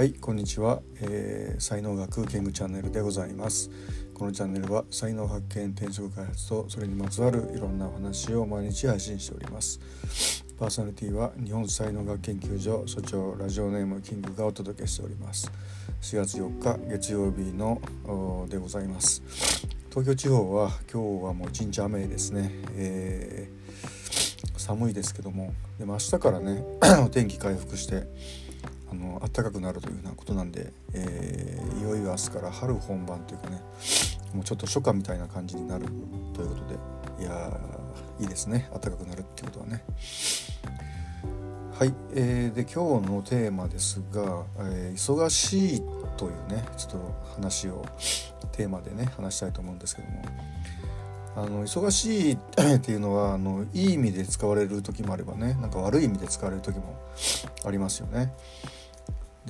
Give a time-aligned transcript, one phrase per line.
[0.00, 3.70] はいこんにちは、えー、才能学キングチャンネルでございます。
[4.14, 9.78] このチャンネルは才能発見転職開発とそれにまつわるいろんなお話を毎日配信しております。
[10.58, 15.52] パーソナリティは日本才能学研究所所長ラジオネームキングがお届けしております。
[16.00, 17.82] 4月4日月曜日の
[18.48, 19.22] でございます。
[19.90, 25.52] 東京地方は今日はもう一日雨ですね、えー、寒いですけども。
[25.78, 26.64] でも明日からね
[27.04, 28.06] お天気回復して
[28.90, 33.60] あの暖かくなるというようなことなんで、えー、いよいよ明日から春本番というかね
[34.34, 35.86] もうちょっと初夏みたいな感じになる
[36.34, 37.60] ということでいや
[38.20, 39.82] いいですね暖かくなるっていうことはね。
[41.78, 45.82] はい、えー、で今日のテーマですが、えー、忙しい
[46.18, 47.86] というねちょっと話を
[48.52, 50.22] テーマでね話したいと思うんですけども
[51.36, 52.38] あの忙しいっ
[52.80, 56.94] ていうのはあのいい意味で使われる時もあればねなんか悪い意味で使われる時も
[57.64, 58.34] ありますよね。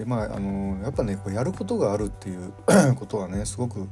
[0.00, 2.52] でまああのやっぱねこうやることがあるっていう
[2.96, 3.86] ことはねすごく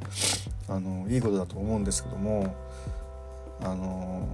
[0.66, 2.54] あのいいことだと思うんですけども
[3.60, 4.26] あの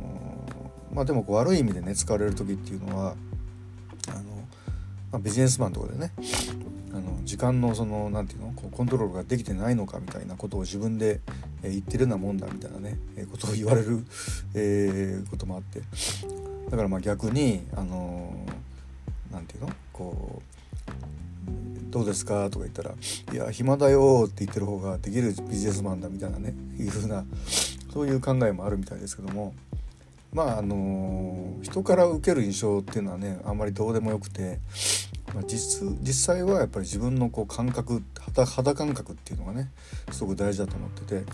[0.93, 3.17] まあでもこう悪い意味でね使われる時っていうのは
[4.09, 4.21] あの、
[5.11, 6.13] まあ、ビジネスマンとかでね
[6.93, 11.23] あの時間のその何て言うのこうコントロールができてないのかみたいなことを自分で、
[11.65, 14.05] えー、言ってるようなもんだみたいなね、えー、ことを言われる、
[14.55, 15.83] えー、こともあって。
[16.71, 18.33] だからまあ逆にあの
[19.33, 20.54] 何て言うのこう
[21.95, 22.95] どうですか?」とか言ったら
[23.33, 27.25] 「いや暇だよ」って言ってる方ができるビジネスマンだみたいなねいうふうな
[27.93, 29.55] そういう考えもあるみたいですけども
[30.33, 34.59] まああの人から受ける印象っていうのはねあんまりどうでもよくて、
[35.33, 39.71] まあ、実実際はやっぱり自分のこう感覚肌肌感覚っていうのがね
[40.11, 41.25] すごく大事だと思ってて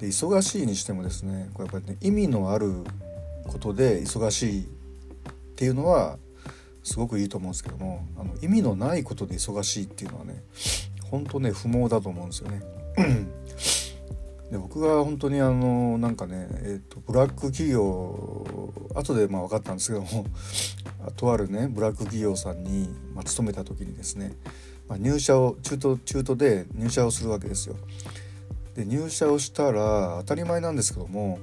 [0.00, 2.72] で忙しいにしてもですねこれやっぱりね意味のある
[3.46, 4.66] ことで忙しいっ
[5.54, 6.16] ていうのは
[6.82, 10.42] すごくいいと思うんですけどもあの意味のないことで忙しいっていうのはね
[11.10, 12.62] 本当ね不毛だと思うんですよね。
[14.50, 17.82] で僕が本当にあのなんかね、えーと、ブラック企業
[18.94, 20.26] 後でまあ分かったんですけども
[21.16, 24.34] とあるねブラック企業さんに、まあ、勤めた時にですね、
[24.88, 27.76] まあ、入社を中途中途で入社をするわけですよ。
[28.74, 31.38] で入社をしたら当たり前なんですけども、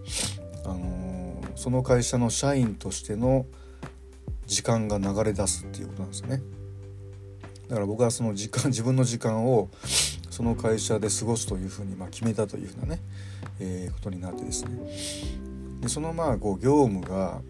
[0.65, 3.45] あのー、その会社の社員としての
[4.49, 6.41] 時間が流れ出すっていうことなんですよね。
[7.67, 9.69] だから僕はその時間 自分の時間を
[10.31, 13.01] その会社で過ごすというふうにま決めたというふうなね、
[13.59, 14.71] えー、ことになってですね
[15.81, 17.41] でそのまあこう業務が、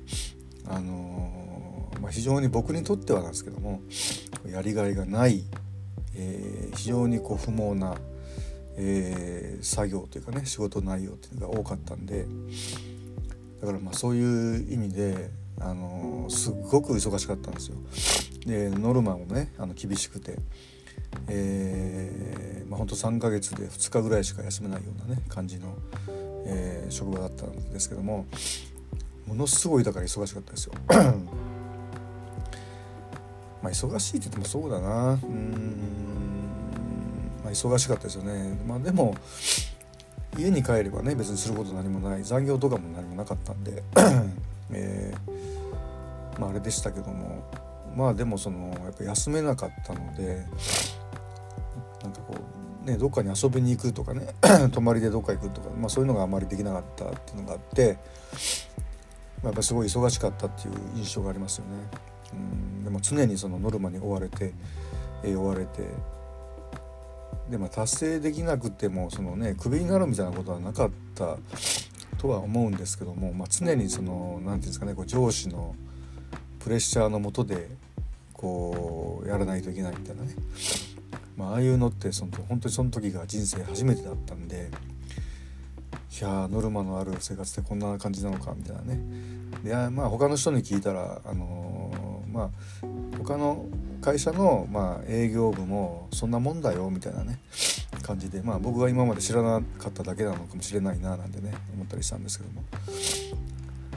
[0.65, 3.79] あのー、まあ、非常に僕にとってはなんですけども
[4.45, 5.45] やりがいがない、
[6.15, 7.95] えー、非常にこう不毛な、
[8.75, 12.25] え作業というかね仕事内容っていうのが多かったんで
[13.61, 17.77] だからまあそういう意味であのすっごく忙しかったんですよ。
[18.45, 20.37] でノルマもねあの厳しくて、
[21.27, 25.75] えーまあ、ほんと3ヶ月で2日ぐらいしか休めないようなね感じの、
[26.45, 28.25] えー、職場だったんですけども
[29.27, 30.73] ものすごいだから忙しかったですよ。
[33.61, 35.75] まあ忙しいって言ってもそうだなうん
[37.43, 38.57] まあ忙しかったですよね。
[38.65, 39.15] まあでも
[40.37, 43.83] 家に帰ればね別にすること何もない残業とかも何もなかったんで
[44.71, 45.48] えー、
[46.39, 47.43] まあ、あれでしたけども
[47.95, 50.45] まあでもそのやっぱ休めなかったので
[52.03, 52.35] なんかこ
[52.85, 54.33] うねどっかに遊びに行くとかね
[54.71, 57.97] 泊まりでどっか行くとか、まあ、そういうのがあまりできなかったっていうのがあって、
[59.43, 61.71] まあ、やっぱすごい忙しかったっていう印象がありますよね。
[62.33, 64.53] うんでも常にそのノルマに追われて、
[65.23, 65.83] えー、追われて
[67.49, 71.37] でまあ達成できなくてもそのねクビになるみたいなことはなかった
[72.17, 75.75] とは思うんですけども、まあ、常にその何て言うんですかねこう上司の
[76.59, 77.69] プレッシャーのもとで
[78.33, 80.35] こうやらないといけないみたいなね、
[81.35, 84.69] まあ、ああいうのってその本当にその時が人生初めてだったんで
[86.21, 88.99] いやノルマのある生活ってこんな感じなのかみたいなね。
[89.63, 92.49] でまあ他の人に聞いたらあのー、まあ
[93.17, 93.65] 他の
[94.01, 97.39] 会社の、まあ、営業部もそんなもんだよみたいなね
[98.01, 102.63] 感じでまあ僕が今まで知らなかっただけなのかもしれないななんてね思ったりしたんですけども。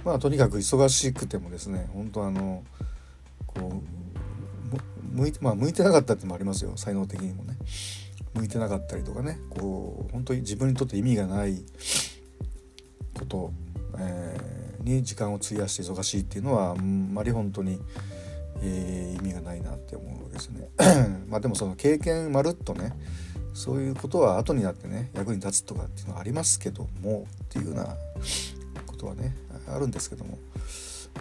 [0.04, 2.62] まあとにかく忙しくてもですね本当あの
[3.46, 3.82] こ
[5.12, 7.56] う向いてまあ向いてなかったってのもありますよ才能的にもね
[8.34, 11.62] 向いてなかったりとかねこう本当に自分にとって意味がない
[13.14, 13.52] こと、
[13.98, 17.78] えー、に時間を費やして忙しいっていうのはあんまり本当に、
[18.62, 20.68] えー、意味がないなって思うわけですね。
[21.28, 22.92] まあでもその経験まるっとね
[23.52, 27.96] そういうことは後になってね役に立つとかっていうのはありますけどもっていうような
[28.86, 29.34] ことはね
[29.68, 30.38] あるんですけども、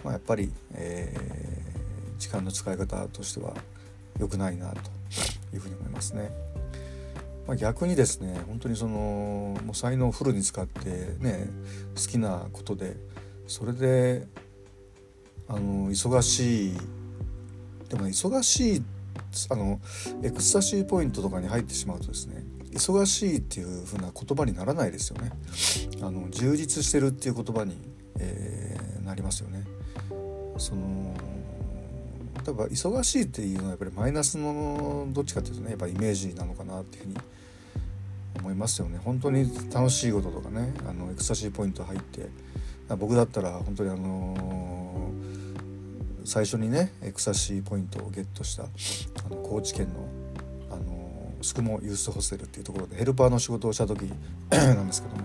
[0.04, 3.54] まあ、やっぱり、えー、時間の使い方としては
[4.18, 4.78] 良くないなと
[5.54, 6.30] いうふうに思いますね。
[7.46, 11.48] まあ、逆にですね本当にそのもう才能をフルに使ってね
[11.96, 12.96] 好きなことで
[13.48, 14.26] それで
[15.48, 16.72] あの忙しい
[17.88, 18.82] でも、ね、忙しい
[19.50, 19.80] あの
[20.22, 25.32] エクスタシーポイントとかに入ってしまうとですね忙しいっていう風な言葉にならないですよね
[26.00, 27.76] あの充実してるっていう言葉に、
[28.18, 29.64] えー、なりますよね。
[30.58, 31.14] その
[32.44, 37.16] 例えば忙しいっていうのはやっぱりマイナスのどっちかっていうとねやっぱイメージなのかなっていうふうに
[38.40, 38.98] 思いますよね。
[39.04, 42.28] 本当に楽しいこととかねあのエクスタシーポイント入って
[42.96, 48.66] 僕だったら本当にあのー、最初にねエクスタシーポイントをゲットしたあ
[49.30, 50.08] の高知県の
[50.70, 54.02] あのー、スクモユースホステルっていうところでヘルパーの仕事をした時
[54.50, 55.22] なんですけども、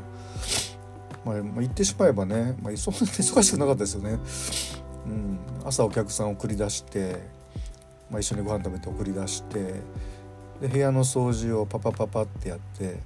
[1.28, 4.18] まあ、まあ、言ってしまえばね、まあ、忙しくなかったですよね。
[5.06, 7.18] うん、朝お客さん送り出して、
[8.10, 9.82] まあ、一緒にご飯食べて送り出して
[10.62, 12.98] で部屋の掃除をパパパパってやって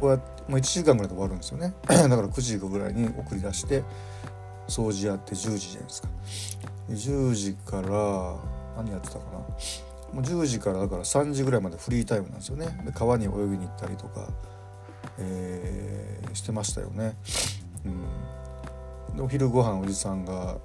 [0.00, 1.74] こうやってもう1時間ぐらいで終わるんですよね。
[1.86, 3.82] だから9時ぐらいに送り出して
[4.68, 6.08] 掃除やって10時じゃないですか。
[6.90, 8.36] 10時から
[8.76, 9.38] 何やってたかな。
[10.12, 12.66] もう10時からだから3時ぐらいまでフリータイムなんですよね。
[12.84, 14.28] で川に泳ぎに行ったりとか、
[15.20, 17.16] えー、してましたよね、
[17.84, 20.58] うん、でお昼ご飯おじさんが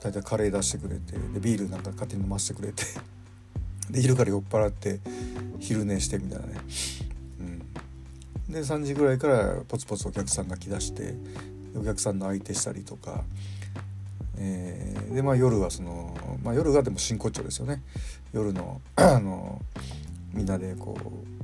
[0.00, 2.84] 大体カレー出してくれてでビールなんか勝手に飲ませてくれて
[3.90, 5.00] で昼から酔っ払って
[5.60, 6.54] 昼寝してみたいなね、
[8.48, 11.14] うん、で3時ぐらいからポツポツお客さんが来だして
[11.76, 13.22] お客さんの相手したりとか、
[14.38, 17.82] えー、でまあ夜はその、まあ、夜がでも真骨頂ですよね。
[18.32, 19.60] 夜の あの
[20.32, 21.41] みんなでこう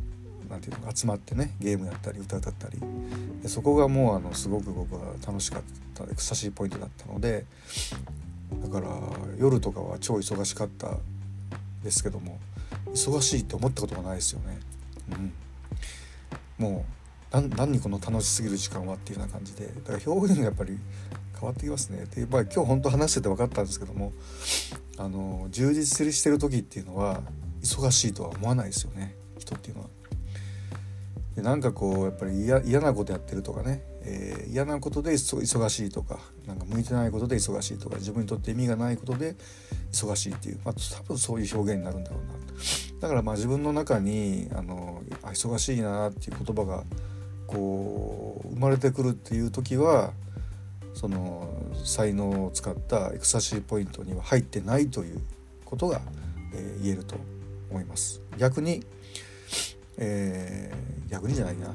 [0.49, 2.79] なんていうの集まってねゲームやったり歌歌ったり
[3.43, 5.63] でそこがもうあのすごく僕は楽しかっ
[5.95, 7.45] たエクサシーポイントだったので
[8.63, 8.89] だから
[9.39, 10.97] 夜とかは超忙しかった
[11.83, 12.39] ですけども
[12.87, 14.59] 忙しいって思ったことがないですよね。
[16.59, 16.99] うん、もう
[17.31, 20.79] 何にこの楽しすぎる時間はっていうような感じでだから表現がやっぱり
[21.39, 22.07] 変わってきますね。
[22.15, 24.13] で、まあ、今日本当話してて分かったんですけども
[24.97, 27.21] あの充実してる時っていうのは
[27.63, 29.89] 忙しいとは思わないですよね人っていうのは。
[31.39, 36.19] でなんかこうやっぱり嫌なことやってるとかね、えー、嫌なことで忙しいとか
[36.49, 39.37] なんか向いてないことで忙しいとか自分にとって意味がないことで
[39.93, 42.33] 忙しいっていう、まあ、多分そういう表現になるんだろうな
[43.01, 46.83] だからまあ自分の中にあのあ忙しいなっていう言葉が
[47.47, 50.11] こう生まれてくるっていう時は
[50.93, 51.49] その
[51.85, 55.21] 才能を使ったエクサシーポイントには入ってないという
[55.65, 56.01] ことが、
[56.53, 57.15] えー、言えると
[57.71, 58.23] 思います。
[58.39, 58.83] 逆に
[59.99, 61.75] えー、逆にじゃないな、うん。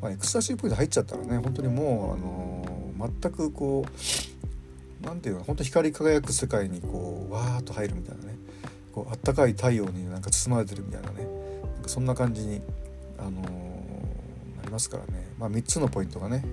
[0.00, 3.84] まあ、エクスタシーポイント入っちゃったらね本当にもう、あのー、全くこ
[5.02, 8.36] うなんていうの本当光り輝く世界にこうわーっと入るみたいなね。
[8.92, 11.24] こうあったかい太陽になんか包まれてるみたいなね。
[11.74, 12.60] なんかそんな感じに、
[13.18, 16.44] あのー、なりますからね、まあ、3つのポイントがね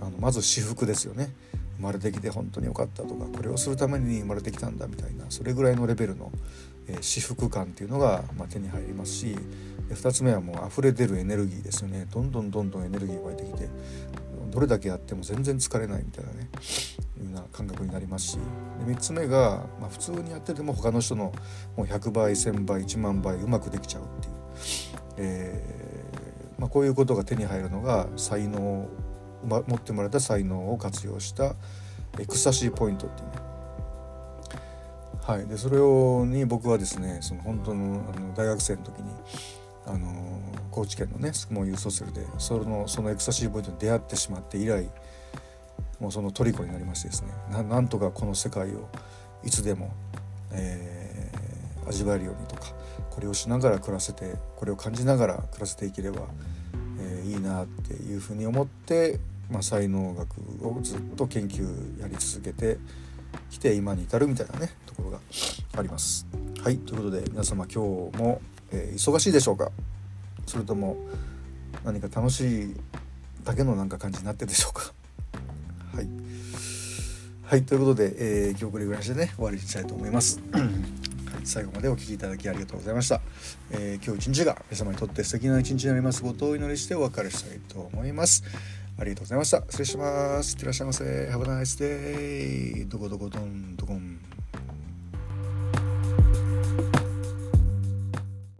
[0.00, 1.32] あのまず私服ですよね。
[1.80, 6.30] 生まれてきて本当に良かったとかこれをするために生まれてきたんだみたいなそれぐらいのレベルの
[6.90, 9.36] えー、至福感っていうのが、ま、手に入りますし
[9.90, 12.06] 2つ目はもう溢れ出るエネルギーですよね。
[12.12, 13.68] どんどんどんどんエネルギー湧いてきて
[14.52, 16.48] どれだけやっても全然疲れないみたいなね
[17.18, 18.38] いうな感覚になりますし。
[18.86, 21.32] で3つ目が、まあ、普通にやってても他の人の
[21.76, 24.34] もう100倍1,000倍1万倍うまくできちゃうっていう、
[25.16, 28.88] えーまあ、こういうことが手に入るのが才能、
[29.44, 31.54] 持ってもらった才能を活用した
[32.18, 33.32] エクスタシーポイントっていうね。
[35.22, 39.10] はい、でそれをに僕はですねその本当のあの大学生の時に
[39.86, 44.88] あの高知県のねスクモユースホステルでそのそのエクサシーポイントに出会ってしまって以来
[46.00, 47.28] もうその虜になりましてですね。
[47.50, 48.88] なんとかこの世界を
[49.44, 49.92] いつでも、
[50.52, 52.72] えー、味わえるようにとか
[53.10, 56.26] これをしながら暮らせてこれを感じながら暮らせていければ、えー、
[57.30, 59.18] いいなっていうふうに思って、
[59.50, 62.78] まあ、才能学をずっと研究やり続けて
[63.50, 65.20] 来て今に至るみたいなねところが
[65.76, 66.26] あります。
[66.62, 69.70] はいということで皆様今日も、えー、忙しいでしょうか？
[70.46, 70.96] それとも
[71.84, 72.76] 何か楽しい
[73.44, 74.92] だけのなんか感じになってるでしょうか？
[75.94, 76.08] はい。
[77.44, 80.40] はい、ということで、えー、今日これぐらいしてね終わりにしたいと思います。
[81.44, 83.20] 最後までお聴きいただきありがとうございました。
[83.70, 88.42] えー、今日一日が皆様にとって素敵な一日になりますことをお祈りしてお別れしたいと思います。
[88.98, 89.62] ありがとうございました。
[89.68, 90.52] 失礼します。
[90.52, 91.04] いってらっしゃいませ。
[91.04, 92.88] Have a nice day.
[92.88, 94.09] どこどこどんどこん。